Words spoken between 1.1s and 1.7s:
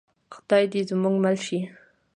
مل شي؟